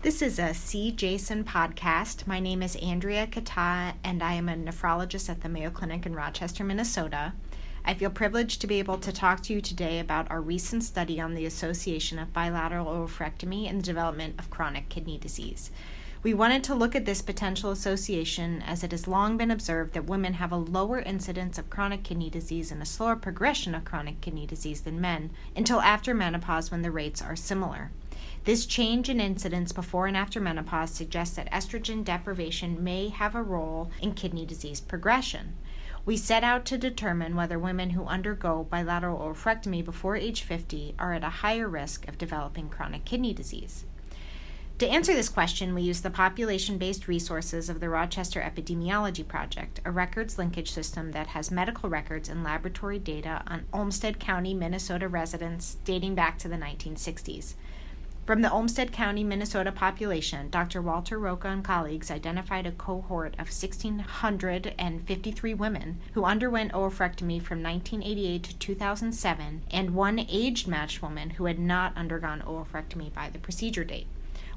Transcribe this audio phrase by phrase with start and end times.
[0.00, 2.24] This is a CJASN podcast.
[2.24, 6.14] My name is Andrea Kattah, and I am a nephrologist at the Mayo Clinic in
[6.14, 7.32] Rochester, Minnesota.
[7.84, 11.20] I feel privileged to be able to talk to you today about our recent study
[11.20, 15.72] on the association of bilateral oophorectomy and the development of chronic kidney disease.
[16.22, 20.04] We wanted to look at this potential association as it has long been observed that
[20.04, 24.20] women have a lower incidence of chronic kidney disease and a slower progression of chronic
[24.20, 27.90] kidney disease than men until after menopause when the rates are similar.
[28.44, 33.42] This change in incidence before and after menopause suggests that estrogen deprivation may have a
[33.42, 35.54] role in kidney disease progression.
[36.04, 41.12] We set out to determine whether women who undergo bilateral oophorectomy before age 50 are
[41.12, 43.84] at a higher risk of developing chronic kidney disease.
[44.78, 49.80] To answer this question, we use the population based resources of the Rochester Epidemiology Project,
[49.84, 55.08] a records linkage system that has medical records and laboratory data on Olmsted County, Minnesota
[55.08, 57.54] residents dating back to the 1960s.
[58.28, 60.82] From the Olmsted County, Minnesota population, Dr.
[60.82, 68.42] Walter Rocca and colleagues identified a cohort of 1,653 women who underwent oophorectomy from 1988
[68.42, 73.84] to 2007 and one age matched woman who had not undergone oophorectomy by the procedure
[73.84, 74.06] date.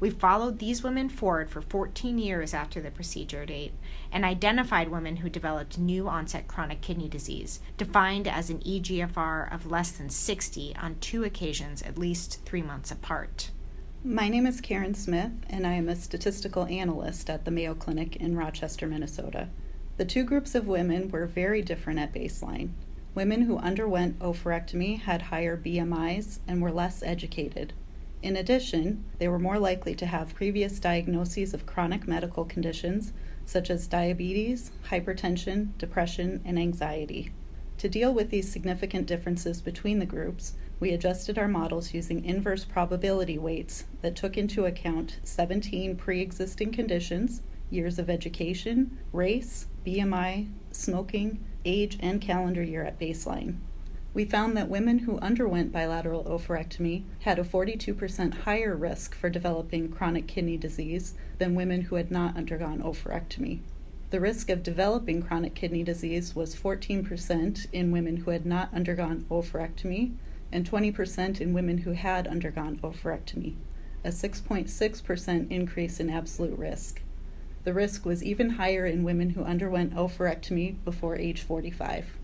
[0.00, 3.74] We followed these women forward for 14 years after the procedure date
[4.10, 9.70] and identified women who developed new onset chronic kidney disease, defined as an EGFR of
[9.70, 13.50] less than 60 on two occasions at least three months apart.
[14.10, 18.16] My name is Karen Smith, and I am a statistical analyst at the Mayo Clinic
[18.16, 19.50] in Rochester, Minnesota.
[19.98, 22.70] The two groups of women were very different at baseline.
[23.14, 27.74] Women who underwent oophorectomy had higher BMIs and were less educated.
[28.22, 33.12] In addition, they were more likely to have previous diagnoses of chronic medical conditions
[33.44, 37.30] such as diabetes, hypertension, depression, and anxiety.
[37.76, 42.64] To deal with these significant differences between the groups, we adjusted our models using inverse
[42.64, 50.48] probability weights that took into account 17 pre existing conditions, years of education, race, BMI,
[50.70, 53.56] smoking, age, and calendar year at baseline.
[54.14, 59.90] We found that women who underwent bilateral oophorectomy had a 42% higher risk for developing
[59.90, 63.60] chronic kidney disease than women who had not undergone oophorectomy.
[64.10, 69.26] The risk of developing chronic kidney disease was 14% in women who had not undergone
[69.30, 70.14] oophorectomy
[70.52, 73.54] and 20% in women who had undergone oophorectomy,
[74.04, 77.02] a 6.6% increase in absolute risk.
[77.64, 82.16] The risk was even higher in women who underwent oophorectomy before age 45.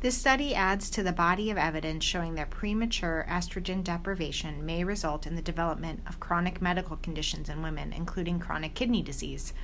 [0.00, 5.26] This study adds to the body of evidence showing that premature estrogen deprivation may result
[5.26, 9.54] in the development of chronic medical conditions in women, including chronic kidney disease,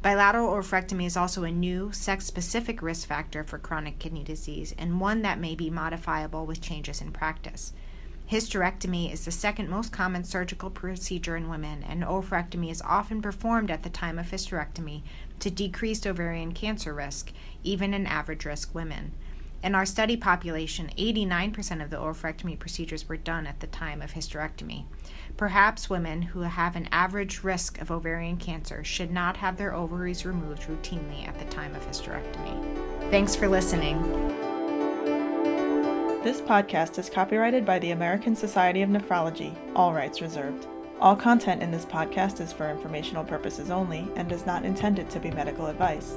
[0.00, 5.00] Bilateral oophorectomy is also a new, sex specific risk factor for chronic kidney disease and
[5.00, 7.72] one that may be modifiable with changes in practice.
[8.30, 13.72] Hysterectomy is the second most common surgical procedure in women, and oophorectomy is often performed
[13.72, 15.02] at the time of hysterectomy
[15.40, 17.32] to decrease ovarian cancer risk,
[17.64, 19.12] even in average risk women.
[19.60, 24.12] In our study population, 89% of the oophorectomy procedures were done at the time of
[24.12, 24.84] hysterectomy.
[25.36, 30.24] Perhaps women who have an average risk of ovarian cancer should not have their ovaries
[30.24, 33.10] removed routinely at the time of hysterectomy.
[33.10, 34.00] Thanks for listening.
[36.22, 40.68] This podcast is copyrighted by the American Society of Nephrology, all rights reserved.
[41.00, 45.20] All content in this podcast is for informational purposes only and is not intended to
[45.20, 46.16] be medical advice.